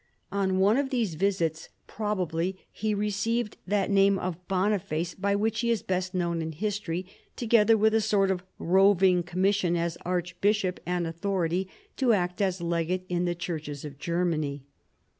On 0.31 0.57
one 0.57 0.77
of 0.77 0.89
these 0.89 1.13
visits, 1.13 1.69
probably, 1.85 2.65
he 2.71 2.95
received 2.95 3.57
that 3.67 3.91
name 3.91 4.17
of 4.17 4.47
Boniface 4.47 5.13
by 5.13 5.35
which 5.35 5.59
he 5.59 5.69
is 5.69 5.83
best 5.83 6.15
known 6.15 6.41
in 6.41 6.53
history, 6.53 7.05
together 7.35 7.77
with 7.77 7.93
a 7.93 8.01
sort 8.01 8.31
of 8.31 8.41
roving 8.57 9.21
commission 9.21 9.75
as 9.77 9.99
archbishop, 10.03 10.79
and 10.87 11.05
au 11.05 11.11
thority 11.11 11.67
to 11.97 12.13
act 12.13 12.41
as 12.41 12.61
legate 12.61 13.05
in 13.09 13.25
the 13.25 13.35
churches 13.35 13.85
of 13.85 13.99
Germany. 13.99 14.63